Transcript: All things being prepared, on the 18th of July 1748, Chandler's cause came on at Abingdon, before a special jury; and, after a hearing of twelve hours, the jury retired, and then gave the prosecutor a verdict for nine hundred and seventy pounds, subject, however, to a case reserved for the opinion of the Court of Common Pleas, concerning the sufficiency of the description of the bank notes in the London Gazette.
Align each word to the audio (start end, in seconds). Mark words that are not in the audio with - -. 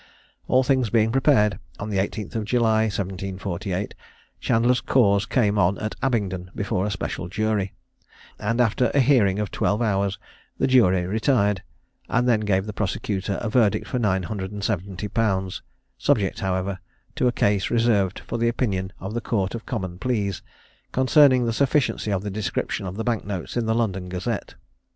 All 0.47 0.63
things 0.63 0.89
being 0.89 1.11
prepared, 1.11 1.59
on 1.77 1.91
the 1.91 1.99
18th 1.99 2.33
of 2.33 2.43
July 2.45 2.85
1748, 2.85 3.93
Chandler's 4.39 4.81
cause 4.81 5.27
came 5.27 5.59
on 5.59 5.77
at 5.77 5.93
Abingdon, 6.01 6.49
before 6.55 6.87
a 6.87 6.89
special 6.89 7.27
jury; 7.29 7.75
and, 8.39 8.59
after 8.59 8.89
a 8.95 8.99
hearing 8.99 9.37
of 9.37 9.51
twelve 9.51 9.79
hours, 9.79 10.17
the 10.57 10.65
jury 10.65 11.05
retired, 11.05 11.61
and 12.09 12.27
then 12.27 12.39
gave 12.39 12.65
the 12.65 12.73
prosecutor 12.73 13.37
a 13.43 13.49
verdict 13.51 13.85
for 13.87 13.99
nine 13.99 14.23
hundred 14.23 14.51
and 14.51 14.63
seventy 14.63 15.07
pounds, 15.07 15.61
subject, 15.99 16.39
however, 16.39 16.79
to 17.15 17.27
a 17.27 17.31
case 17.31 17.69
reserved 17.69 18.17
for 18.17 18.39
the 18.39 18.47
opinion 18.47 18.91
of 18.99 19.13
the 19.13 19.21
Court 19.21 19.53
of 19.53 19.67
Common 19.67 19.99
Pleas, 19.99 20.41
concerning 20.91 21.45
the 21.45 21.53
sufficiency 21.53 22.11
of 22.11 22.23
the 22.23 22.31
description 22.31 22.87
of 22.87 22.95
the 22.95 23.03
bank 23.03 23.23
notes 23.23 23.55
in 23.55 23.67
the 23.67 23.75
London 23.75 24.09
Gazette. 24.09 24.55